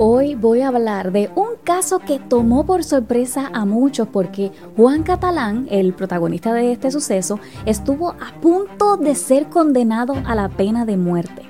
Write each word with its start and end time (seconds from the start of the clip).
Hoy 0.00 0.36
voy 0.36 0.60
a 0.60 0.68
hablar 0.68 1.10
de 1.10 1.28
un 1.34 1.56
caso 1.64 1.98
que 1.98 2.20
tomó 2.20 2.64
por 2.64 2.84
sorpresa 2.84 3.50
a 3.52 3.64
muchos 3.64 4.06
porque 4.06 4.52
Juan 4.76 5.02
Catalán, 5.02 5.66
el 5.72 5.92
protagonista 5.92 6.54
de 6.54 6.70
este 6.70 6.92
suceso, 6.92 7.40
estuvo 7.66 8.10
a 8.10 8.40
punto 8.40 8.96
de 8.96 9.16
ser 9.16 9.48
condenado 9.48 10.14
a 10.24 10.36
la 10.36 10.50
pena 10.50 10.84
de 10.84 10.96
muerte. 10.96 11.42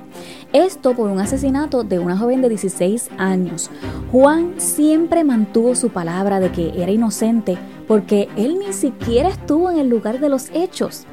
Esto 0.54 0.94
por 0.94 1.10
un 1.10 1.20
asesinato 1.20 1.84
de 1.84 1.98
una 1.98 2.16
joven 2.16 2.40
de 2.40 2.48
16 2.48 3.10
años. 3.18 3.70
Juan 4.10 4.54
siempre 4.56 5.24
mantuvo 5.24 5.74
su 5.74 5.90
palabra 5.90 6.40
de 6.40 6.50
que 6.50 6.82
era 6.82 6.90
inocente 6.90 7.58
porque 7.86 8.30
él 8.38 8.58
ni 8.58 8.72
siquiera 8.72 9.28
estuvo 9.28 9.70
en 9.70 9.76
el 9.76 9.90
lugar 9.90 10.20
de 10.20 10.30
los 10.30 10.48
hechos. 10.54 11.04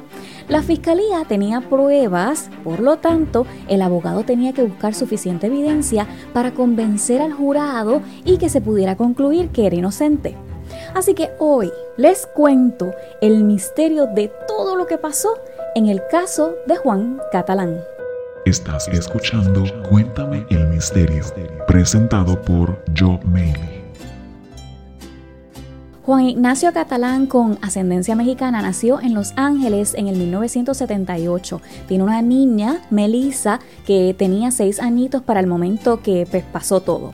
La 0.48 0.62
fiscalía 0.62 1.24
tenía 1.26 1.60
pruebas, 1.60 2.50
por 2.62 2.78
lo 2.78 2.98
tanto, 2.98 3.46
el 3.68 3.82
abogado 3.82 4.22
tenía 4.22 4.52
que 4.52 4.62
buscar 4.62 4.94
suficiente 4.94 5.48
evidencia 5.48 6.06
para 6.32 6.54
convencer 6.54 7.20
al 7.20 7.32
jurado 7.32 8.00
y 8.24 8.38
que 8.38 8.48
se 8.48 8.60
pudiera 8.60 8.96
concluir 8.96 9.48
que 9.48 9.66
era 9.66 9.74
inocente. 9.74 10.36
Así 10.94 11.14
que 11.14 11.30
hoy 11.40 11.72
les 11.96 12.26
cuento 12.26 12.92
el 13.20 13.42
misterio 13.42 14.06
de 14.06 14.30
todo 14.46 14.76
lo 14.76 14.86
que 14.86 14.98
pasó 14.98 15.30
en 15.74 15.86
el 15.88 16.00
caso 16.10 16.54
de 16.66 16.76
Juan 16.76 17.20
Catalán. 17.32 17.80
Estás 18.44 18.86
escuchando 18.88 19.64
Cuéntame 19.88 20.46
el 20.50 20.68
Misterio, 20.68 21.24
presentado 21.66 22.40
por 22.40 22.78
Joe 22.96 23.18
Mailey. 23.24 23.75
Juan 26.06 26.22
Ignacio 26.22 26.72
Catalán, 26.72 27.26
con 27.26 27.58
ascendencia 27.62 28.14
mexicana, 28.14 28.62
nació 28.62 29.00
en 29.00 29.12
Los 29.12 29.32
Ángeles 29.34 29.92
en 29.94 30.06
el 30.06 30.16
1978. 30.16 31.60
Tiene 31.88 32.04
una 32.04 32.22
niña, 32.22 32.80
Melissa, 32.90 33.58
que 33.84 34.14
tenía 34.16 34.52
seis 34.52 34.78
añitos 34.78 35.22
para 35.22 35.40
el 35.40 35.48
momento 35.48 36.02
que 36.04 36.24
pues, 36.30 36.44
pasó 36.44 36.78
todo. 36.78 37.12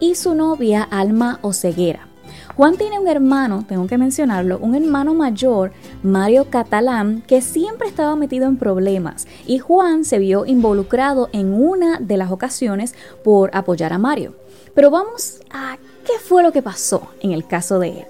Y 0.00 0.16
su 0.16 0.34
novia, 0.34 0.82
Alma 0.82 1.38
Oceguera. 1.42 2.08
Juan 2.56 2.76
tiene 2.76 2.98
un 2.98 3.06
hermano, 3.06 3.64
tengo 3.68 3.86
que 3.86 3.96
mencionarlo, 3.96 4.58
un 4.58 4.74
hermano 4.74 5.14
mayor, 5.14 5.70
Mario 6.02 6.50
Catalán, 6.50 7.22
que 7.28 7.42
siempre 7.42 7.86
estaba 7.86 8.16
metido 8.16 8.48
en 8.48 8.56
problemas 8.56 9.28
y 9.46 9.58
Juan 9.60 10.04
se 10.04 10.18
vio 10.18 10.46
involucrado 10.46 11.30
en 11.32 11.54
una 11.54 12.00
de 12.00 12.16
las 12.16 12.32
ocasiones 12.32 12.96
por 13.22 13.54
apoyar 13.54 13.92
a 13.92 13.98
Mario. 13.98 14.34
Pero 14.74 14.90
vamos 14.90 15.40
a 15.52 15.76
qué 16.04 16.14
fue 16.18 16.42
lo 16.42 16.50
que 16.50 16.60
pasó 16.60 17.08
en 17.20 17.30
el 17.30 17.46
caso 17.46 17.78
de 17.78 18.00
él. 18.00 18.06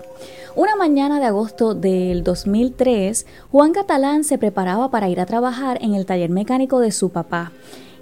Una 0.55 0.77
mañana 0.77 1.19
de 1.19 1.25
agosto 1.25 1.75
del 1.75 2.22
2003, 2.25 3.25
Juan 3.50 3.72
Catalán 3.72 4.22
se 4.22 4.36
preparaba 4.36 4.91
para 4.91 5.09
ir 5.09 5.19
a 5.19 5.25
trabajar 5.25 5.78
en 5.81 5.94
el 5.94 6.05
taller 6.05 6.28
mecánico 6.28 6.78
de 6.81 6.92
su 6.92 7.09
papá. 7.09 7.53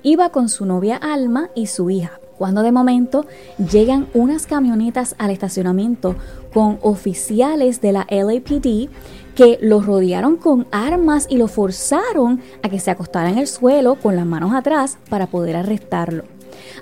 Iba 0.03 0.31
con 0.31 0.49
su 0.49 0.67
novia 0.67 0.97
Alma 0.97 1.51
y 1.55 1.69
su 1.69 1.91
hija, 1.91 2.19
cuando 2.39 2.63
de 2.63 2.73
momento 2.73 3.25
llegan 3.57 4.09
unas 4.15 4.47
camionetas 4.47 5.15
al 5.19 5.31
estacionamiento 5.31 6.17
con 6.53 6.81
oficiales 6.83 7.81
de 7.81 7.93
la 7.93 8.07
LAPD 8.11 8.89
que 9.37 9.59
lo 9.63 9.81
rodearon 9.81 10.37
con 10.37 10.67
armas 10.73 11.29
y 11.31 11.37
lo 11.37 11.47
forzaron 11.47 12.41
a 12.65 12.69
que 12.69 12.81
se 12.81 12.91
acostara 12.91 13.31
en 13.31 13.39
el 13.39 13.47
suelo 13.47 13.95
con 13.95 14.17
las 14.17 14.27
manos 14.27 14.53
atrás 14.55 14.99
para 15.09 15.29
poder 15.29 15.55
arrestarlo. 15.55 16.25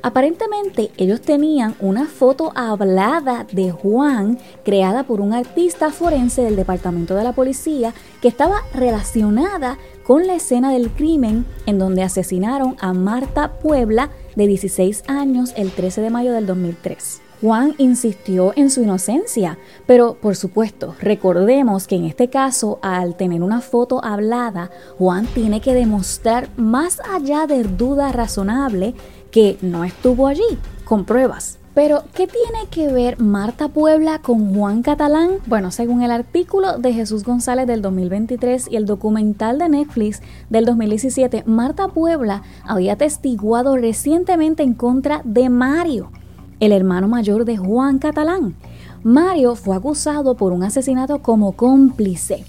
Aparentemente 0.03 0.91
ellos 0.97 1.21
tenían 1.21 1.75
una 1.81 2.07
foto 2.07 2.53
hablada 2.55 3.47
de 3.53 3.71
Juan 3.71 4.39
creada 4.65 5.05
por 5.05 5.21
un 5.21 5.33
artista 5.33 5.91
forense 5.91 6.43
del 6.43 6.57
departamento 6.57 7.15
de 7.15 7.25
la 7.25 7.33
policía 7.33 7.93
que 8.21 8.29
estaba 8.29 8.63
relacionada 8.73 9.79
con 10.05 10.27
la 10.27 10.35
escena 10.35 10.73
del 10.73 10.91
crimen 10.91 11.45
en 11.67 11.79
donde 11.79 12.03
asesinaron 12.03 12.77
a 12.81 12.93
Marta 12.93 13.59
Puebla 13.59 14.11
de 14.37 14.47
16 14.47 15.05
años 15.09 15.53
el 15.57 15.71
13 15.71 16.01
de 16.01 16.11
mayo 16.11 16.33
del 16.33 16.47
2003. 16.47 17.23
Juan 17.41 17.75
insistió 17.79 18.53
en 18.57 18.69
su 18.69 18.83
inocencia, 18.83 19.59
pero 19.87 20.15
por 20.15 20.35
supuesto, 20.35 20.97
recordemos 21.01 21.87
que 21.87 21.95
en 21.95 22.05
este 22.05 22.29
caso, 22.29 22.81
al 22.83 23.17
tener 23.17 23.43
una 23.43 23.61
foto 23.61 24.05
hablada, 24.05 24.71
Juan 24.99 25.27
tiene 25.27 25.61
que 25.61 25.73
demostrar 25.73 26.49
más 26.57 27.01
allá 27.01 27.47
de 27.47 27.63
duda 27.63 28.11
razonable 28.11 28.95
que 29.31 29.59
no 29.63 29.85
estuvo 29.85 30.27
allí, 30.27 30.59
con 30.85 31.05
pruebas. 31.05 31.59
Pero, 31.75 32.03
¿qué 32.13 32.27
tiene 32.27 32.67
que 32.73 32.93
ver 32.93 33.21
Marta 33.21 33.69
Puebla 33.69 34.19
con 34.21 34.53
Juan 34.53 34.83
Catalán? 34.83 35.35
Bueno, 35.47 35.71
según 35.71 36.03
el 36.03 36.11
artículo 36.11 36.79
de 36.79 36.93
Jesús 36.93 37.23
González 37.23 37.69
del 37.69 37.83
2023 37.83 38.67
y 38.69 38.75
el 38.75 38.85
documental 38.85 39.59
de 39.59 39.69
Netflix 39.69 40.21
del 40.51 40.65
2017, 40.65 41.45
Marta 41.47 41.87
Puebla 41.87 42.43
había 42.65 42.97
testiguado 42.97 43.77
recientemente 43.77 44.65
en 44.65 44.75
contra 44.75 45.23
de 45.25 45.49
Mario, 45.51 46.11
el 46.59 46.73
hermano 46.73 47.07
mayor 47.07 47.45
de 47.45 47.57
Juan 47.57 48.01
Catalán. 48.01 48.57
Mario 49.05 49.55
fue 49.55 49.77
acusado 49.77 50.37
por 50.37 50.53
un 50.53 50.65
asesinato 50.65 51.23
como 51.23 51.53
cómplice 51.53 52.45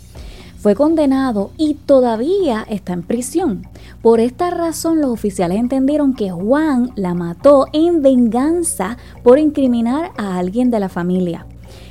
fue 0.59 0.75
condenado 0.75 1.51
y 1.57 1.75
todavía 1.75 2.65
está 2.69 2.91
en 2.91 3.03
prisión. 3.03 3.65
Por 4.01 4.19
esta 4.19 4.49
razón 4.49 4.99
los 4.99 5.09
oficiales 5.09 5.57
entendieron 5.57 6.13
que 6.13 6.31
Juan 6.31 6.91
la 6.95 7.13
mató 7.13 7.67
en 7.71 8.01
venganza 8.01 8.97
por 9.23 9.39
incriminar 9.39 10.11
a 10.17 10.37
alguien 10.37 10.69
de 10.69 10.81
la 10.81 10.89
familia. 10.89 11.45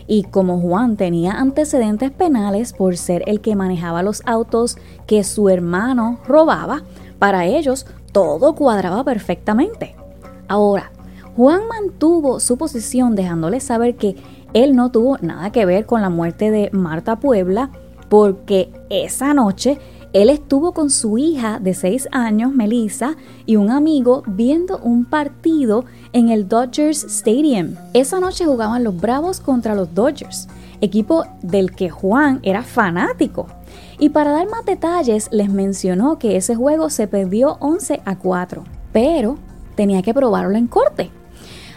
Y 0.07 0.25
como 0.25 0.61
Juan 0.61 0.97
tenía 0.97 1.33
antecedentes 1.33 2.11
penales 2.11 2.75
por 2.75 2.99
ser 2.99 3.23
el 3.27 3.41
que 3.41 3.57
manejaba 3.57 4.03
los 4.03 4.23
autos 4.27 4.77
que 5.07 5.25
su 5.25 5.49
hermano 5.49 6.19
robaba, 6.27 6.83
para 7.19 7.47
ellos 7.47 7.87
todo 8.13 8.55
cuadraba 8.55 9.03
perfectamente. 9.03 9.97
Ahora, 10.47 10.93
Juan 11.37 11.63
mantuvo 11.69 12.39
su 12.39 12.59
posición 12.59 13.15
dejándole 13.15 13.61
saber 13.61 13.97
que 13.97 14.17
él 14.53 14.77
no 14.77 14.91
tuvo 14.91 15.17
nada 15.23 15.53
que 15.53 15.65
ver 15.65 15.87
con 15.87 16.03
la 16.03 16.11
muerte 16.11 16.51
de 16.51 16.69
Marta 16.73 17.17
Puebla, 17.17 17.71
porque 18.09 18.71
esa 18.91 19.35
noche 19.35 19.79
él 20.15 20.31
estuvo 20.31 20.73
con 20.73 20.89
su 20.89 21.19
hija 21.19 21.59
de 21.61 21.75
6 21.75 22.09
años, 22.13 22.55
Melissa, 22.55 23.17
y 23.45 23.57
un 23.57 23.71
amigo 23.71 24.23
viendo 24.27 24.79
un 24.79 25.05
partido 25.05 25.85
en 26.13 26.31
el 26.31 26.49
Dodgers 26.49 27.05
Stadium. 27.05 27.75
Esa 27.93 28.19
noche 28.19 28.47
jugaban 28.47 28.85
los 28.85 28.99
Bravos 28.99 29.39
contra 29.41 29.75
los 29.75 29.95
Dodgers, 29.95 30.49
equipo 30.81 31.25
del 31.43 31.73
que 31.73 31.91
Juan 31.91 32.41
era 32.43 32.63
fanático. 32.63 33.49
Y 33.99 34.09
para 34.09 34.33
dar 34.33 34.49
más 34.49 34.65
detalles, 34.65 35.29
les 35.31 35.51
mencionó 35.51 36.19
que 36.19 36.37
ese 36.37 36.55
juego 36.55 36.89
se 36.89 37.07
perdió 37.07 37.59
11 37.61 38.01
a 38.05 38.17
4, 38.17 38.65
pero 38.93 39.37
tenía 39.75 40.01
que 40.01 40.15
probarlo 40.15 40.57
en 40.57 40.69
corte. 40.69 41.11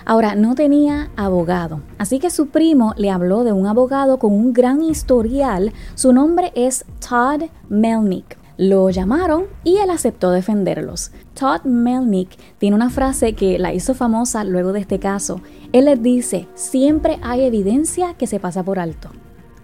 Ahora, 0.05 0.35
no 0.35 0.55
tenía 0.55 1.09
abogado, 1.15 1.81
así 1.97 2.19
que 2.19 2.29
su 2.29 2.47
primo 2.47 2.93
le 2.97 3.09
habló 3.09 3.43
de 3.43 3.51
un 3.51 3.67
abogado 3.67 4.17
con 4.17 4.33
un 4.33 4.53
gran 4.53 4.81
historial. 4.81 5.73
Su 5.95 6.13
nombre 6.13 6.51
es 6.55 6.85
Todd 7.07 7.43
Melnick. 7.69 8.37
Lo 8.57 8.89
llamaron 8.89 9.45
y 9.63 9.77
él 9.77 9.89
aceptó 9.89 10.31
defenderlos. 10.31 11.11
Todd 11.33 11.63
Melnick 11.63 12.29
tiene 12.59 12.75
una 12.75 12.89
frase 12.89 13.33
que 13.33 13.57
la 13.57 13.73
hizo 13.73 13.95
famosa 13.95 14.43
luego 14.43 14.71
de 14.71 14.81
este 14.81 14.99
caso. 14.99 15.41
Él 15.71 15.85
les 15.85 16.01
dice, 16.01 16.47
siempre 16.53 17.17
hay 17.23 17.41
evidencia 17.41 18.13
que 18.13 18.27
se 18.27 18.39
pasa 18.39 18.61
por 18.61 18.77
alto. 18.77 19.09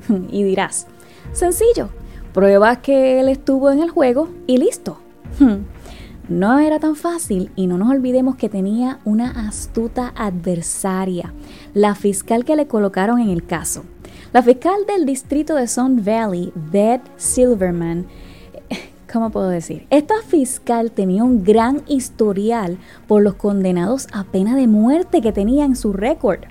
y 0.32 0.44
dirás, 0.44 0.88
sencillo, 1.34 1.90
prueba 2.34 2.78
que 2.78 3.20
él 3.20 3.30
estuvo 3.30 3.70
en 3.70 3.84
el 3.84 3.90
juego 3.90 4.30
y 4.48 4.58
listo. 4.58 4.98
No 6.30 6.60
era 6.60 6.78
tan 6.78 6.98
fácil 6.98 7.52
y 7.56 7.68
no 7.68 7.78
nos 7.78 7.90
olvidemos 7.90 8.36
que 8.36 8.50
tenía 8.50 9.00
una 9.06 9.48
astuta 9.48 10.12
adversaria, 10.14 11.34
la 11.74 11.96
fiscal 11.96 12.44
que 12.44 12.58
le 12.58 12.68
colocaron 12.68 13.20
en 13.20 13.30
el 13.30 13.46
caso. 13.46 13.84
La 14.34 14.44
fiscal 14.44 14.86
del 14.86 15.06
distrito 15.06 15.56
de 15.56 15.68
Sun 15.68 16.04
Valley, 16.04 16.52
Beth 16.54 17.02
Silverman, 17.16 18.08
¿cómo 19.12 19.30
puedo 19.30 19.48
decir? 19.48 19.88
Esta 19.90 20.16
fiscal 20.28 20.92
tenía 20.92 21.24
un 21.24 21.46
gran 21.46 21.84
historial 21.88 22.78
por 23.08 23.22
los 23.22 23.36
condenados 23.36 24.08
a 24.12 24.26
pena 24.26 24.58
de 24.58 24.68
muerte 24.68 25.22
que 25.22 25.32
tenía 25.32 25.64
en 25.64 25.78
su 25.78 25.94
récord. 25.94 26.42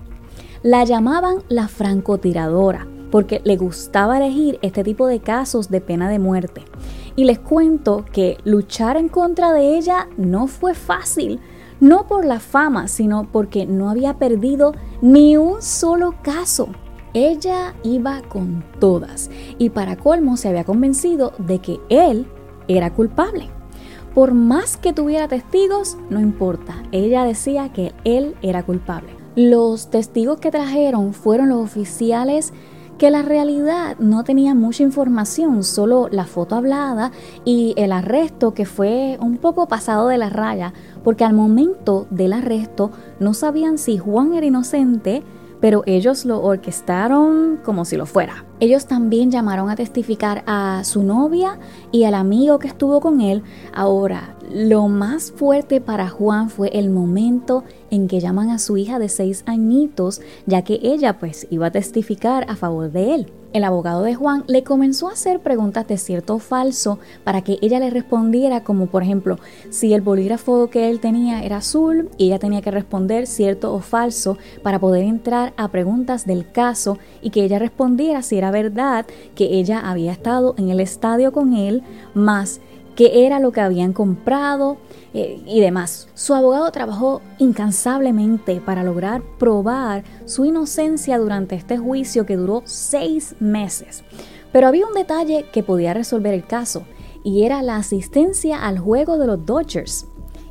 La 0.63 0.85
llamaban 0.85 1.43
la 1.51 1.69
francotiradora 1.69 2.87
porque 3.11 3.41
le 3.45 3.57
gustaba 3.57 4.17
elegir 4.17 4.59
este 4.63 4.85
tipo 4.85 5.07
de 5.07 5.21
casos 5.21 5.69
de 5.69 5.81
pena 5.81 6.09
de 6.09 6.19
muerte. 6.19 6.63
Y 7.17 7.25
les 7.25 7.39
cuento 7.39 8.05
que 8.13 8.39
luchar 8.45 8.97
en 8.99 9.09
contra 9.09 9.53
de 9.53 9.77
ella 9.77 10.09
no 10.19 10.47
fue 10.47 10.75
fácil, 10.75 11.41
no 11.81 12.07
por 12.07 12.25
la 12.25 12.41
fama, 12.41 12.89
sino 12.89 13.29
porque 13.33 13.67
no 13.67 13.91
había 13.91 14.19
perdido 14.19 14.75
ni 15.01 15.37
un 15.37 15.63
solo 15.63 16.15
caso. 16.23 16.69
Ella 17.15 17.75
iba 17.83 18.21
con 18.29 18.63
todas 18.79 19.31
y 19.59 19.71
para 19.71 19.97
colmo 19.97 20.37
se 20.37 20.49
había 20.49 20.65
convencido 20.65 21.33
de 21.39 21.61
que 21.61 21.81
él 21.89 22.27
era 22.69 22.93
culpable. 22.93 23.49
Por 24.15 24.35
más 24.35 24.77
que 24.77 24.93
tuviera 24.93 25.29
testigos, 25.29 25.97
no 26.11 26.21
importa, 26.21 26.83
ella 26.93 27.25
decía 27.25 27.73
que 27.73 27.93
él 28.05 28.35
era 28.43 28.65
culpable. 28.65 29.11
Los 29.35 29.91
testigos 29.91 30.41
que 30.41 30.51
trajeron 30.51 31.13
fueron 31.13 31.51
los 31.51 31.63
oficiales 31.63 32.53
que 32.99 33.11
la 33.11 33.23
realidad 33.23 33.97
no 33.99 34.25
tenía 34.25 34.55
mucha 34.55 34.83
información, 34.83 35.65
solo 35.65 36.09
la 36.11 36.25
foto 36.25 36.55
hablada 36.55 37.13
y 37.45 37.75
el 37.77 37.93
arresto 37.93 38.55
que 38.55 38.65
fue 38.65 39.19
un 39.21 39.37
poco 39.37 39.69
pasado 39.69 40.09
de 40.09 40.19
la 40.19 40.31
raya, 40.31 40.73
porque 41.05 41.25
al 41.25 41.35
momento 41.35 42.07
del 42.11 42.33
arresto 42.33 42.91
no 43.21 43.35
sabían 43.35 43.79
si 43.79 43.99
Juan 43.99 44.33
era 44.33 44.47
inocente, 44.47 45.23
pero 45.61 45.83
ellos 45.87 46.25
lo 46.25 46.43
orquestaron 46.43 47.61
como 47.65 47.85
si 47.85 47.97
lo 47.97 48.07
fuera. 48.07 48.45
Ellos 48.61 48.87
también 48.87 49.31
llamaron 49.31 49.69
a 49.69 49.77
testificar 49.77 50.43
a 50.47 50.83
su 50.85 51.03
novia 51.03 51.59
y 51.93 52.05
al 52.05 52.15
amigo 52.15 52.59
que 52.59 52.69
estuvo 52.69 53.01
con 53.01 53.21
él. 53.21 53.43
Ahora, 53.75 54.37
lo 54.51 54.89
más 54.89 55.33
fuerte 55.33 55.81
para 55.81 56.09
Juan 56.09 56.51
fue 56.51 56.69
el 56.69 56.91
momento 56.91 57.65
en 57.91 58.09
que 58.09 58.21
llaman 58.21 58.51
a 58.51 58.59
su 58.59 58.77
hija 58.77 58.99
de 58.99 59.09
seis 59.09 59.43
añitos, 59.47 60.21
ya 60.47 60.63
que 60.63 60.81
ella 60.83 61.19
pues 61.19 61.47
iba 61.51 61.67
a 61.67 61.73
testificar 61.73 62.47
a 62.49 62.57
favor 62.57 62.91
de 62.91 63.15
él. 63.15 63.33
El 63.57 63.65
abogado 63.65 64.03
de 64.03 64.15
Juan 64.15 64.45
le 64.49 64.65
comenzó 64.65 65.09
a 65.09 65.15
hacer 65.15 65.41
preguntas 65.41 65.89
de 65.89 65.97
cierto 65.97 66.35
o 66.35 66.39
falso 66.39 66.99
para 67.25 67.41
que 67.41 67.57
ella 67.63 67.81
le 67.81 67.89
respondiera, 67.89 68.63
como 68.63 68.85
por 68.85 69.03
ejemplo, 69.03 69.39
si 69.71 69.95
el 69.95 70.03
bolígrafo 70.03 70.69
que 70.69 70.91
él 70.91 71.01
tenía 71.01 71.43
era 71.43 71.57
azul 71.57 72.11
y 72.19 72.27
ella 72.27 72.39
tenía 72.39 72.61
que 72.61 72.71
responder 72.71 73.27
cierto 73.27 73.73
o 73.73 73.81
falso 73.81 74.37
para 74.63 74.79
poder 74.79 75.05
entrar 75.05 75.55
a 75.57 75.69
preguntas 75.69 76.27
del 76.27 76.53
caso 76.53 76.99
y 77.23 77.31
que 77.31 77.45
ella 77.45 77.59
respondiera 77.59 78.21
si 78.21 78.37
era 78.37 78.51
verdad 78.51 79.07
que 79.35 79.47
ella 79.59 79.81
había 79.81 80.13
estado 80.13 80.55
en 80.59 80.69
el 80.69 80.79
estadio 80.79 81.33
con 81.33 81.55
él, 81.55 81.83
más 82.13 82.61
qué 82.97 83.27
era 83.27 83.39
lo 83.39 83.53
que 83.53 83.61
habían 83.61 83.93
comprado 83.93 84.79
eh, 85.15 85.41
y 85.47 85.61
demás. 85.61 86.09
Su 86.15 86.35
abogado 86.35 86.73
trabajó 86.73 87.21
incansablemente 87.39 88.61
para 88.61 88.83
lograr 88.83 89.23
probar 89.39 90.03
su 90.25 90.45
inocencia 90.47 91.19
durante 91.19 91.55
este 91.55 91.79
juicio 91.79 92.27
que 92.27 92.37
duró 92.37 92.63
seis 92.65 93.37
meses. 93.39 94.03
Pero 94.51 94.67
había 94.67 94.87
un 94.87 94.95
detalle 94.95 95.45
que 95.53 95.63
podía 95.63 95.95
resolver 95.95 96.35
el 96.35 96.47
caso 96.47 96.85
y 97.23 97.45
era 97.45 97.63
la 97.63 97.77
asistencia 97.77 98.67
al 98.67 98.79
juego 98.79 99.19
de 99.19 99.27
los 99.27 99.45
Dodgers. 99.45 100.07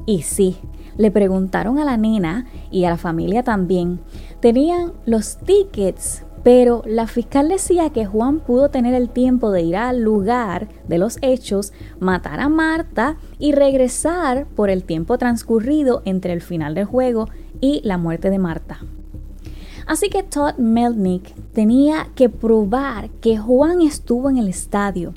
Y 0.06 0.22
sí, 0.22 0.58
le 0.98 1.10
preguntaron 1.10 1.80
a 1.80 1.86
la 1.86 1.98
nena 1.98 2.46
y 2.70 2.86
a 2.86 2.92
la 2.92 2.98
familia 2.98 3.44
también. 3.44 4.02
Tenían 4.40 4.94
los 5.06 5.38
tickets 5.38 6.24
pero 6.46 6.84
la 6.86 7.08
fiscal 7.08 7.50
decía 7.50 7.90
que 7.90 8.06
Juan 8.06 8.40
pudo 8.40 8.70
tener 8.70 8.94
el 8.94 9.10
tiempo 9.10 9.50
de 9.50 9.64
ir 9.64 9.76
al 9.78 10.04
lugar 10.04 10.68
de 10.88 11.00
los 11.00 11.18
hechos, 11.24 11.74
matar 12.00 12.40
a 12.40 12.50
Marta 12.50 13.18
y 13.40 13.54
regresar 13.54 14.46
por 14.56 14.70
el 14.70 14.84
tiempo 14.84 15.18
transcurrido 15.18 16.04
entre 16.06 16.34
el 16.34 16.42
final 16.42 16.76
del 16.76 16.86
juego 16.86 17.30
y 17.62 17.82
la 17.84 17.98
muerte 17.98 18.30
de 18.30 18.38
Marta. 18.38 18.78
Así 19.88 20.10
que 20.10 20.22
Todd 20.22 20.56
Melnick 20.60 21.34
tenía 21.54 22.10
que 22.14 22.30
probar 22.30 23.10
que 23.22 23.40
Juan 23.40 23.82
estuvo 23.82 24.30
en 24.30 24.38
el 24.38 24.48
estadio 24.48 25.16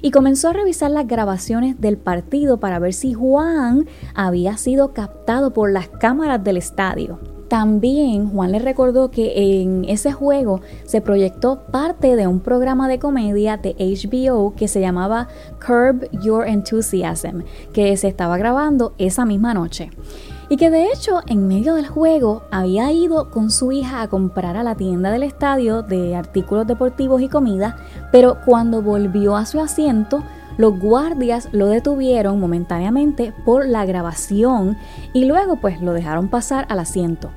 y 0.00 0.10
comenzó 0.12 0.48
a 0.48 0.54
revisar 0.54 0.90
las 0.90 1.06
grabaciones 1.06 1.78
del 1.78 1.98
partido 1.98 2.58
para 2.58 2.78
ver 2.78 2.94
si 2.94 3.12
Juan 3.12 3.86
había 4.14 4.56
sido 4.56 4.94
captado 4.94 5.52
por 5.52 5.70
las 5.70 5.90
cámaras 5.90 6.42
del 6.42 6.56
estadio. 6.56 7.39
También 7.50 8.30
Juan 8.30 8.52
le 8.52 8.60
recordó 8.60 9.10
que 9.10 9.60
en 9.60 9.84
ese 9.88 10.12
juego 10.12 10.60
se 10.84 11.00
proyectó 11.00 11.64
parte 11.72 12.14
de 12.14 12.28
un 12.28 12.38
programa 12.38 12.86
de 12.86 13.00
comedia 13.00 13.56
de 13.56 13.74
HBO 13.74 14.54
que 14.54 14.68
se 14.68 14.80
llamaba 14.80 15.26
Curb 15.58 16.08
Your 16.22 16.46
Enthusiasm, 16.46 17.42
que 17.72 17.96
se 17.96 18.06
estaba 18.06 18.38
grabando 18.38 18.92
esa 18.98 19.24
misma 19.24 19.52
noche. 19.52 19.90
Y 20.48 20.58
que 20.58 20.70
de 20.70 20.92
hecho 20.92 21.22
en 21.26 21.48
medio 21.48 21.74
del 21.74 21.88
juego 21.88 22.42
había 22.52 22.92
ido 22.92 23.32
con 23.32 23.50
su 23.50 23.72
hija 23.72 24.02
a 24.02 24.08
comprar 24.08 24.56
a 24.56 24.62
la 24.62 24.76
tienda 24.76 25.10
del 25.10 25.24
estadio 25.24 25.82
de 25.82 26.14
artículos 26.14 26.68
deportivos 26.68 27.20
y 27.20 27.28
comida, 27.28 27.78
pero 28.12 28.36
cuando 28.46 28.80
volvió 28.80 29.34
a 29.34 29.44
su 29.44 29.60
asiento, 29.60 30.22
los 30.56 30.78
guardias 30.78 31.48
lo 31.52 31.66
detuvieron 31.66 32.40
momentáneamente 32.40 33.32
por 33.44 33.66
la 33.66 33.84
grabación 33.86 34.76
y 35.12 35.24
luego 35.24 35.56
pues 35.56 35.80
lo 35.80 35.92
dejaron 35.92 36.28
pasar 36.28 36.66
al 36.68 36.78
asiento. 36.80 37.30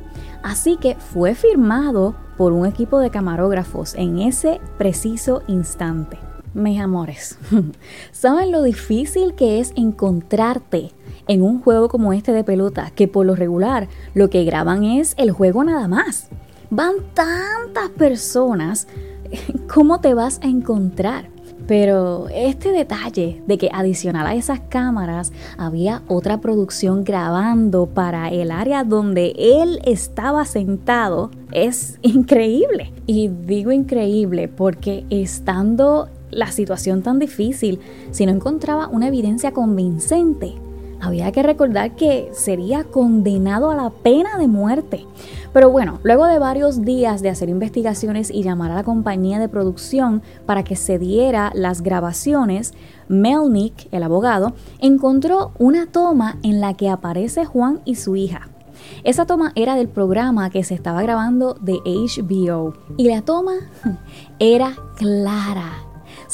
Así 0.43 0.77
que 0.77 0.95
fue 0.95 1.35
firmado 1.35 2.15
por 2.37 2.51
un 2.51 2.65
equipo 2.65 2.99
de 2.99 3.09
camarógrafos 3.09 3.95
en 3.95 4.19
ese 4.19 4.59
preciso 4.77 5.41
instante. 5.47 6.17
Mis 6.53 6.79
amores, 6.79 7.37
¿saben 8.11 8.51
lo 8.51 8.61
difícil 8.61 9.33
que 9.33 9.59
es 9.59 9.73
encontrarte 9.75 10.91
en 11.27 11.41
un 11.41 11.61
juego 11.61 11.89
como 11.89 12.13
este 12.13 12.31
de 12.31 12.43
pelota? 12.43 12.91
Que 12.93 13.07
por 13.07 13.25
lo 13.25 13.35
regular 13.35 13.87
lo 14.13 14.29
que 14.29 14.43
graban 14.43 14.83
es 14.83 15.15
el 15.17 15.31
juego 15.31 15.63
nada 15.63 15.87
más. 15.87 16.27
Van 16.69 16.95
tantas 17.13 17.89
personas, 17.97 18.87
¿cómo 19.73 19.99
te 19.99 20.13
vas 20.13 20.39
a 20.43 20.47
encontrar? 20.47 21.32
Pero 21.67 22.27
este 22.33 22.71
detalle 22.71 23.41
de 23.47 23.57
que 23.57 23.69
adicional 23.73 24.27
a 24.27 24.35
esas 24.35 24.59
cámaras 24.59 25.31
había 25.57 26.01
otra 26.07 26.41
producción 26.41 27.03
grabando 27.03 27.85
para 27.85 28.29
el 28.29 28.51
área 28.51 28.83
donde 28.83 29.33
él 29.37 29.79
estaba 29.85 30.45
sentado 30.45 31.31
es 31.51 31.99
increíble. 32.01 32.91
Y 33.05 33.29
digo 33.29 33.71
increíble 33.71 34.47
porque 34.49 35.05
estando 35.09 36.09
la 36.31 36.51
situación 36.51 37.01
tan 37.01 37.19
difícil, 37.19 37.79
si 38.11 38.25
no 38.25 38.31
encontraba 38.31 38.87
una 38.87 39.07
evidencia 39.07 39.51
convincente, 39.51 40.55
había 40.99 41.31
que 41.31 41.43
recordar 41.43 41.95
que 41.95 42.29
sería 42.33 42.85
condenado 42.85 43.69
a 43.69 43.75
la 43.75 43.89
pena 43.89 44.37
de 44.37 44.47
muerte. 44.47 45.05
Pero 45.53 45.69
bueno, 45.69 45.99
luego 46.01 46.25
de 46.25 46.39
varios 46.39 46.81
días 46.81 47.21
de 47.21 47.29
hacer 47.29 47.47
investigaciones 47.47 48.31
y 48.31 48.41
llamar 48.41 48.71
a 48.71 48.75
la 48.75 48.83
compañía 48.83 49.37
de 49.39 49.47
producción 49.47 50.23
para 50.47 50.63
que 50.63 50.75
se 50.75 50.97
diera 50.97 51.51
las 51.53 51.81
grabaciones, 51.81 52.73
Melnick, 53.07 53.87
el 53.91 54.01
abogado, 54.01 54.53
encontró 54.79 55.51
una 55.59 55.85
toma 55.85 56.37
en 56.41 56.59
la 56.59 56.73
que 56.73 56.89
aparece 56.89 57.45
Juan 57.45 57.81
y 57.85 57.95
su 57.95 58.15
hija. 58.15 58.49
Esa 59.03 59.25
toma 59.25 59.51
era 59.55 59.75
del 59.75 59.87
programa 59.87 60.49
que 60.49 60.63
se 60.63 60.73
estaba 60.73 61.03
grabando 61.03 61.53
de 61.61 61.79
HBO 61.85 62.73
y 62.97 63.07
la 63.09 63.21
toma 63.21 63.53
era 64.39 64.73
clara, 64.95 65.71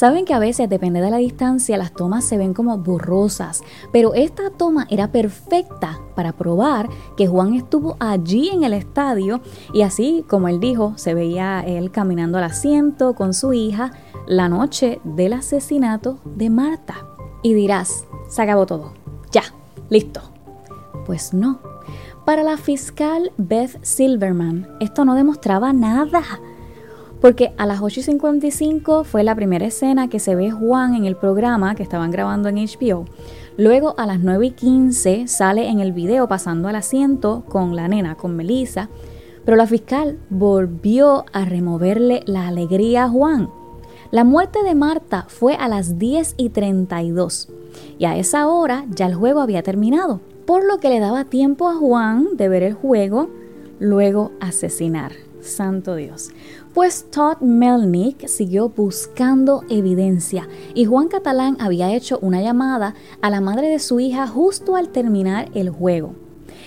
Saben 0.00 0.24
que 0.24 0.32
a 0.32 0.38
veces, 0.38 0.70
depende 0.70 1.02
de 1.02 1.10
la 1.10 1.18
distancia, 1.18 1.76
las 1.76 1.92
tomas 1.92 2.24
se 2.24 2.38
ven 2.38 2.54
como 2.54 2.78
borrosas, 2.78 3.62
pero 3.92 4.14
esta 4.14 4.48
toma 4.48 4.86
era 4.88 5.12
perfecta 5.12 6.00
para 6.14 6.32
probar 6.32 6.88
que 7.18 7.26
Juan 7.26 7.52
estuvo 7.52 7.98
allí 8.00 8.48
en 8.48 8.64
el 8.64 8.72
estadio 8.72 9.42
y 9.74 9.82
así, 9.82 10.24
como 10.26 10.48
él 10.48 10.58
dijo, 10.58 10.94
se 10.96 11.12
veía 11.12 11.60
él 11.60 11.90
caminando 11.90 12.38
al 12.38 12.44
asiento 12.44 13.14
con 13.14 13.34
su 13.34 13.52
hija 13.52 13.92
la 14.26 14.48
noche 14.48 15.02
del 15.04 15.34
asesinato 15.34 16.18
de 16.24 16.48
Marta. 16.48 16.94
Y 17.42 17.52
dirás, 17.52 18.06
se 18.26 18.40
acabó 18.40 18.64
todo. 18.64 18.94
Ya, 19.32 19.42
listo. 19.90 20.22
Pues 21.04 21.34
no. 21.34 21.60
Para 22.24 22.42
la 22.42 22.56
fiscal 22.56 23.32
Beth 23.36 23.76
Silverman, 23.84 24.66
esto 24.80 25.04
no 25.04 25.14
demostraba 25.14 25.74
nada 25.74 26.24
porque 27.20 27.52
a 27.58 27.66
las 27.66 27.82
8 27.82 28.00
y 28.00 28.02
55 28.02 29.04
fue 29.04 29.22
la 29.22 29.34
primera 29.34 29.66
escena 29.66 30.08
que 30.08 30.18
se 30.18 30.34
ve 30.34 30.50
Juan 30.50 30.94
en 30.94 31.04
el 31.04 31.16
programa 31.16 31.74
que 31.74 31.82
estaban 31.82 32.10
grabando 32.10 32.48
en 32.48 32.56
HBO. 32.56 33.04
Luego 33.56 33.94
a 33.98 34.06
las 34.06 34.20
9 34.20 34.46
y 34.46 34.50
15 34.52 35.28
sale 35.28 35.68
en 35.68 35.80
el 35.80 35.92
video 35.92 36.28
pasando 36.28 36.68
al 36.68 36.76
asiento 36.76 37.44
con 37.48 37.76
la 37.76 37.88
nena, 37.88 38.14
con 38.14 38.36
Melissa. 38.36 38.88
Pero 39.44 39.56
la 39.56 39.66
fiscal 39.66 40.18
volvió 40.30 41.24
a 41.32 41.44
removerle 41.44 42.22
la 42.26 42.48
alegría 42.48 43.04
a 43.04 43.08
Juan. 43.08 43.50
La 44.10 44.24
muerte 44.24 44.62
de 44.62 44.74
Marta 44.74 45.26
fue 45.28 45.54
a 45.54 45.68
las 45.68 45.98
10 45.98 46.34
y 46.36 46.48
32 46.48 47.48
y 47.98 48.06
a 48.06 48.16
esa 48.16 48.48
hora 48.48 48.84
ya 48.90 49.06
el 49.06 49.14
juego 49.14 49.40
había 49.40 49.62
terminado, 49.62 50.20
por 50.46 50.64
lo 50.64 50.78
que 50.78 50.88
le 50.88 51.00
daba 51.00 51.24
tiempo 51.24 51.68
a 51.68 51.76
Juan 51.76 52.36
de 52.36 52.48
ver 52.48 52.62
el 52.62 52.74
juego, 52.74 53.28
luego 53.78 54.32
asesinar. 54.40 55.29
Santo 55.42 55.94
Dios. 55.94 56.30
Pues 56.74 57.10
Todd 57.10 57.40
Melnick 57.40 58.28
siguió 58.28 58.68
buscando 58.68 59.62
evidencia 59.68 60.48
y 60.74 60.84
Juan 60.84 61.08
Catalán 61.08 61.56
había 61.60 61.92
hecho 61.92 62.18
una 62.22 62.42
llamada 62.42 62.94
a 63.22 63.30
la 63.30 63.40
madre 63.40 63.68
de 63.68 63.78
su 63.78 64.00
hija 64.00 64.26
justo 64.26 64.76
al 64.76 64.90
terminar 64.90 65.48
el 65.54 65.70
juego. 65.70 66.14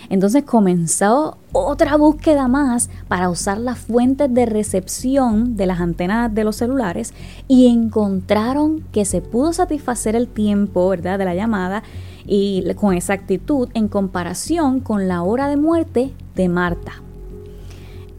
Entonces 0.10 0.44
comenzó 0.44 1.38
otra 1.53 1.96
búsqueda 1.96 2.48
más 2.48 2.89
para 3.08 3.30
usar 3.30 3.58
las 3.58 3.80
fuentes 3.80 4.34
de 4.34 4.46
recepción 4.46 5.56
de 5.56 5.65
las 5.65 5.80
antenas 5.80 6.34
de 6.34 6.44
los 6.44 6.58
celulares 6.58 7.13
y 7.48 7.68
encontraron 7.68 8.82
que 8.92 9.06
se 9.06 9.22
pudo 9.22 9.53
satisfacer 9.53 10.15
el 10.15 10.27
tiempo, 10.27 10.89
¿verdad?, 10.89 11.18
de 11.18 11.25
la 11.25 11.36
llamada 11.36 11.84
y 12.25 12.63
con 12.75 12.94
exactitud 12.94 13.70
en 13.74 13.88
comparación 13.88 14.82
con 14.82 15.08
la 15.08 15.24
hora 15.24 15.48
de 15.48 15.58
muerte 15.58 16.13
de 16.36 16.50
Marta. 16.50 17.01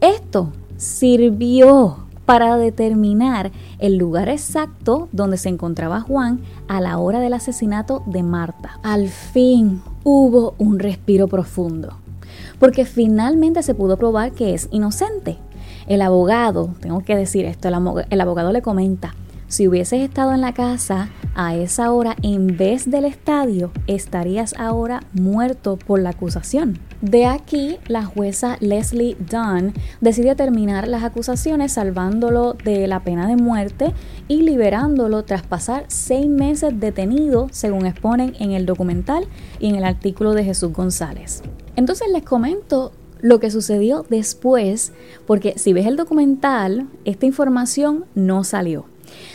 Esto 0.05 0.51
sirvió 0.77 2.05
para 2.27 2.57
determinar 2.57 3.51
el 3.79 3.97
lugar 3.97 4.29
exacto 4.29 5.09
donde 5.11 5.37
se 5.37 5.49
encontraba 5.49 5.99
Juan 6.01 6.41
a 6.67 6.79
la 6.79 6.99
hora 6.99 7.19
del 7.19 7.33
asesinato 7.33 8.03
de 8.05 8.21
Marta. 8.21 8.79
Al 8.83 9.07
fin 9.07 9.81
hubo 10.03 10.53
un 10.59 10.77
respiro 10.77 11.27
profundo, 11.27 11.97
porque 12.59 12.85
finalmente 12.85 13.63
se 13.63 13.73
pudo 13.73 13.97
probar 13.97 14.33
que 14.33 14.53
es 14.53 14.67
inocente. 14.69 15.37
El 15.87 16.03
abogado, 16.03 16.69
tengo 16.81 16.99
que 16.99 17.15
decir 17.15 17.45
esto, 17.45 17.67
el, 17.67 18.21
abogado 18.21 18.51
le 18.51 18.61
comenta, 18.61 19.15
si 19.47 19.67
hubieses 19.67 20.01
estado 20.01 20.33
en 20.33 20.41
la 20.41 20.53
casa 20.53 21.09
a 21.33 21.55
esa 21.55 21.91
hora 21.91 22.15
en 22.21 22.57
vez 22.57 22.91
del 22.91 23.05
estadio, 23.05 23.71
estarías 23.87 24.53
ahora 24.59 25.01
muerto 25.13 25.77
por 25.77 25.99
la 25.99 26.11
acusación. 26.11 26.79
De 27.05 27.27
aquí, 27.27 27.77
la 27.87 28.03
jueza 28.03 28.57
Leslie 28.61 29.15
Dunn 29.29 29.75
decide 30.01 30.33
terminar 30.33 30.87
las 30.87 31.03
acusaciones 31.03 31.73
salvándolo 31.73 32.53
de 32.53 32.87
la 32.87 33.03
pena 33.03 33.27
de 33.27 33.35
muerte 33.35 33.93
y 34.27 34.41
liberándolo 34.41 35.23
tras 35.23 35.43
pasar 35.43 35.85
seis 35.87 36.27
meses 36.27 36.79
detenido, 36.79 37.47
según 37.51 37.85
exponen 37.85 38.33
en 38.39 38.53
el 38.53 38.65
documental 38.65 39.27
y 39.59 39.69
en 39.69 39.75
el 39.75 39.83
artículo 39.83 40.33
de 40.33 40.45
Jesús 40.45 40.73
González. 40.73 41.43
Entonces 41.75 42.07
les 42.11 42.23
comento 42.23 42.91
lo 43.21 43.39
que 43.39 43.51
sucedió 43.51 44.03
después, 44.09 44.91
porque 45.27 45.59
si 45.59 45.73
ves 45.73 45.85
el 45.85 45.97
documental, 45.97 46.87
esta 47.05 47.27
información 47.27 48.05
no 48.15 48.43
salió. 48.43 48.85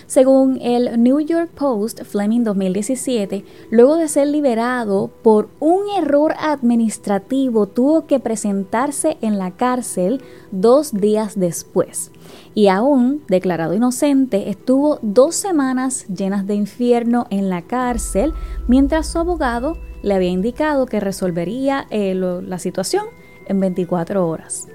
Según 0.07 0.59
el 0.61 1.03
New 1.03 1.21
York 1.21 1.51
Post, 1.55 2.03
Fleming 2.05 2.43
2017, 2.43 3.45
luego 3.71 3.97
de 3.97 4.09
ser 4.09 4.29
liberado 4.29 5.11
por 5.23 5.49
un 5.61 5.83
error 5.97 6.35
administrativo, 6.39 7.67
tuvo 7.67 8.07
que 8.07 8.21
presentarse 8.21 9.17
en 9.21 9.39
la 9.39 9.53
cárcel 9.53 10.23
dos 10.51 10.93
días 10.93 11.39
después. 11.39 12.11
Y 12.55 12.69
aún, 12.69 13.23
declarado 13.29 13.75
inocente, 13.75 14.51
estuvo 14.51 14.99
dos 15.03 15.37
semanas 15.37 16.07
llenas 16.09 16.47
de 16.47 16.55
infierno 16.55 17.27
en 17.31 17.49
la 17.49 17.63
cárcel, 17.63 18.33
mientras 18.67 19.07
su 19.07 19.19
abogado 19.19 19.77
le 20.03 20.15
había 20.15 20.31
indicado 20.31 20.87
que 20.87 21.01
resolvería 21.01 21.87
eh, 21.91 22.15
la 22.15 22.59
situación 22.59 23.05
en 23.47 23.61
24 23.61 24.27
horas. 24.27 24.70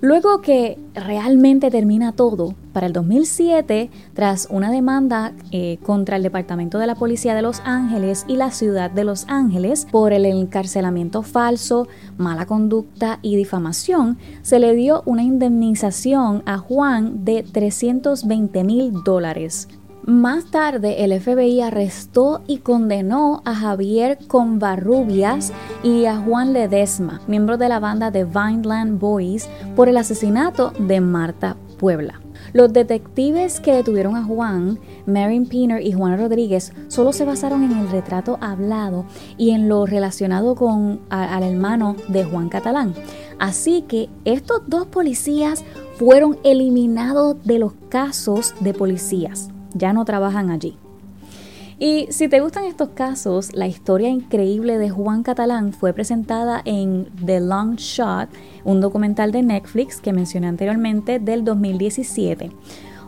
Luego 0.00 0.40
que 0.40 0.78
realmente 0.94 1.70
termina 1.70 2.12
todo, 2.12 2.54
para 2.72 2.86
el 2.86 2.92
2007, 2.92 3.90
tras 4.12 4.48
una 4.50 4.70
demanda 4.70 5.32
eh, 5.50 5.78
contra 5.82 6.16
el 6.16 6.22
Departamento 6.22 6.78
de 6.78 6.86
la 6.86 6.94
Policía 6.94 7.34
de 7.34 7.40
Los 7.40 7.60
Ángeles 7.64 8.26
y 8.28 8.36
la 8.36 8.50
ciudad 8.50 8.90
de 8.90 9.04
Los 9.04 9.24
Ángeles 9.28 9.86
por 9.90 10.12
el 10.12 10.26
encarcelamiento 10.26 11.22
falso, 11.22 11.88
mala 12.18 12.44
conducta 12.44 13.18
y 13.22 13.36
difamación, 13.36 14.18
se 14.42 14.58
le 14.58 14.74
dio 14.74 15.02
una 15.06 15.22
indemnización 15.22 16.42
a 16.44 16.58
Juan 16.58 17.24
de 17.24 17.42
320 17.42 18.64
mil 18.64 18.92
dólares, 19.04 19.68
más 20.06 20.52
tarde, 20.52 21.04
el 21.04 21.20
FBI 21.20 21.62
arrestó 21.62 22.40
y 22.46 22.58
condenó 22.58 23.42
a 23.44 23.56
Javier 23.56 24.18
Convarrubias 24.28 25.52
y 25.82 26.04
a 26.04 26.16
Juan 26.16 26.52
Ledesma, 26.52 27.20
miembros 27.26 27.58
de 27.58 27.68
la 27.68 27.80
banda 27.80 28.12
de 28.12 28.24
Vineland 28.24 29.00
Boys, 29.00 29.48
por 29.74 29.88
el 29.88 29.96
asesinato 29.96 30.72
de 30.78 31.00
Marta 31.00 31.56
Puebla. 31.76 32.20
Los 32.52 32.72
detectives 32.72 33.58
que 33.58 33.72
detuvieron 33.72 34.14
a 34.14 34.22
Juan, 34.22 34.78
Marin 35.06 35.48
Piner 35.48 35.84
y 35.84 35.90
Juan 35.90 36.16
Rodríguez, 36.16 36.72
solo 36.86 37.12
se 37.12 37.24
basaron 37.24 37.64
en 37.64 37.76
el 37.76 37.90
retrato 37.90 38.38
hablado 38.40 39.06
y 39.36 39.50
en 39.50 39.68
lo 39.68 39.86
relacionado 39.86 40.54
con 40.54 41.00
al 41.10 41.42
hermano 41.42 41.96
de 42.06 42.22
Juan 42.22 42.48
Catalán. 42.48 42.94
Así 43.40 43.82
que 43.82 44.08
estos 44.24 44.62
dos 44.68 44.86
policías 44.86 45.64
fueron 45.96 46.38
eliminados 46.44 47.42
de 47.42 47.58
los 47.58 47.72
casos 47.88 48.54
de 48.60 48.72
policías 48.72 49.50
ya 49.76 49.92
no 49.92 50.04
trabajan 50.04 50.50
allí. 50.50 50.76
Y 51.78 52.06
si 52.10 52.28
te 52.28 52.40
gustan 52.40 52.64
estos 52.64 52.90
casos, 52.90 53.54
la 53.54 53.66
historia 53.66 54.08
increíble 54.08 54.78
de 54.78 54.88
Juan 54.88 55.22
Catalán 55.22 55.74
fue 55.74 55.92
presentada 55.92 56.62
en 56.64 57.06
The 57.24 57.40
Long 57.40 57.76
Shot, 57.76 58.30
un 58.64 58.80
documental 58.80 59.30
de 59.30 59.42
Netflix 59.42 60.00
que 60.00 60.14
mencioné 60.14 60.46
anteriormente 60.46 61.18
del 61.18 61.44
2017. 61.44 62.50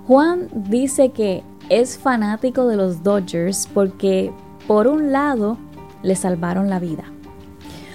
Juan 0.06 0.48
dice 0.52 1.10
que 1.10 1.42
es 1.70 1.96
fanático 1.96 2.66
de 2.66 2.76
los 2.76 3.02
Dodgers 3.02 3.68
porque, 3.72 4.32
por 4.66 4.86
un 4.86 5.12
lado, 5.12 5.56
le 6.02 6.14
salvaron 6.14 6.68
la 6.68 6.78
vida. 6.78 7.04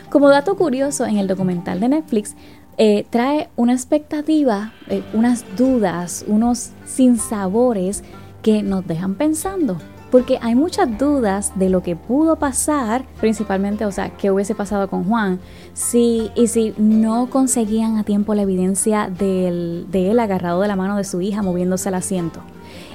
Como 0.09 0.29
dato 0.29 0.55
curioso, 0.55 1.05
en 1.05 1.17
el 1.17 1.27
documental 1.27 1.79
de 1.79 1.89
Netflix 1.89 2.35
eh, 2.77 3.05
trae 3.11 3.49
una 3.55 3.73
expectativa, 3.73 4.73
eh, 4.87 5.03
unas 5.13 5.45
dudas, 5.55 6.25
unos 6.27 6.71
sinsabores 6.85 8.03
que 8.43 8.61
nos 8.61 8.85
dejan 8.85 9.15
pensando. 9.15 9.77
Porque 10.11 10.37
hay 10.43 10.53
muchas 10.53 10.99
dudas 10.99 11.53
de 11.55 11.69
lo 11.69 11.81
que 11.81 11.95
pudo 11.95 12.35
pasar, 12.35 13.03
principalmente, 13.19 13.83
o 13.83 13.91
sea, 13.91 14.15
qué 14.15 14.29
hubiese 14.29 14.53
pasado 14.53 14.87
con 14.87 15.05
Juan, 15.05 15.39
si, 15.73 16.29
y 16.35 16.45
si 16.45 16.75
no 16.77 17.31
conseguían 17.31 17.97
a 17.97 18.03
tiempo 18.03 18.35
la 18.35 18.43
evidencia 18.43 19.09
de 19.09 19.47
él 19.91 20.19
agarrado 20.19 20.61
de 20.61 20.67
la 20.67 20.75
mano 20.75 20.97
de 20.97 21.03
su 21.03 21.19
hija 21.21 21.41
moviéndose 21.41 21.89
al 21.89 21.95
asiento. 21.95 22.41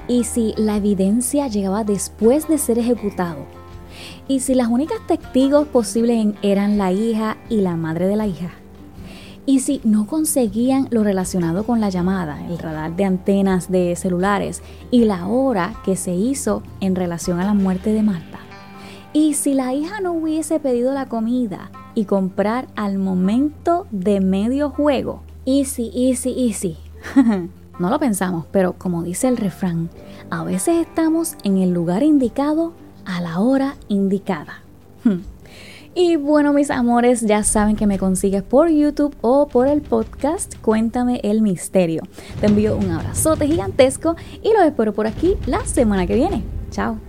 Y 0.06 0.24
si 0.24 0.54
la 0.56 0.76
evidencia 0.76 1.48
llegaba 1.48 1.82
después 1.82 2.46
de 2.46 2.56
ser 2.56 2.78
ejecutado. 2.78 3.40
Y 4.28 4.40
si 4.40 4.54
las 4.54 4.68
únicas 4.68 5.04
testigos 5.08 5.66
posibles 5.66 6.34
eran 6.42 6.78
la 6.78 6.92
hija 6.92 7.36
y 7.48 7.62
la 7.62 7.74
madre 7.74 8.06
de 8.06 8.14
la 8.14 8.28
hija. 8.28 8.50
Y 9.48 9.60
si 9.60 9.80
no 9.82 10.06
conseguían 10.06 10.88
lo 10.90 11.02
relacionado 11.02 11.64
con 11.64 11.80
la 11.80 11.88
llamada, 11.88 12.46
el 12.48 12.58
radar 12.58 12.94
de 12.96 13.06
antenas 13.06 13.70
de 13.70 13.96
celulares 13.96 14.62
y 14.90 15.06
la 15.06 15.26
hora 15.26 15.72
que 15.86 15.96
se 15.96 16.14
hizo 16.14 16.62
en 16.80 16.94
relación 16.94 17.40
a 17.40 17.46
la 17.46 17.54
muerte 17.54 17.94
de 17.94 18.02
Marta. 18.02 18.40
Y 19.14 19.32
si 19.32 19.54
la 19.54 19.72
hija 19.72 20.02
no 20.02 20.12
hubiese 20.12 20.60
pedido 20.60 20.92
la 20.92 21.06
comida 21.06 21.70
y 21.94 22.04
comprar 22.04 22.68
al 22.76 22.98
momento 22.98 23.86
de 23.90 24.20
medio 24.20 24.68
juego. 24.68 25.22
Easy, 25.46 25.90
easy, 25.94 26.34
easy. 26.46 26.76
no 27.78 27.88
lo 27.88 27.98
pensamos, 27.98 28.44
pero 28.52 28.74
como 28.74 29.02
dice 29.02 29.28
el 29.28 29.38
refrán, 29.38 29.88
a 30.28 30.44
veces 30.44 30.86
estamos 30.86 31.36
en 31.42 31.56
el 31.56 31.70
lugar 31.70 32.02
indicado 32.02 32.74
a 33.06 33.22
la 33.22 33.40
hora 33.40 33.76
indicada. 33.88 34.60
Y 36.00 36.14
bueno, 36.14 36.52
mis 36.52 36.70
amores, 36.70 37.22
ya 37.22 37.42
saben 37.42 37.74
que 37.74 37.88
me 37.88 37.98
consigues 37.98 38.44
por 38.44 38.70
YouTube 38.70 39.16
o 39.20 39.48
por 39.48 39.66
el 39.66 39.82
podcast 39.82 40.54
Cuéntame 40.62 41.18
el 41.24 41.42
Misterio. 41.42 42.02
Te 42.40 42.46
envío 42.46 42.76
un 42.76 42.92
abrazote 42.92 43.48
gigantesco 43.48 44.14
y 44.40 44.52
los 44.52 44.62
espero 44.62 44.92
por 44.94 45.08
aquí 45.08 45.34
la 45.46 45.66
semana 45.66 46.06
que 46.06 46.14
viene. 46.14 46.44
Chao. 46.70 47.07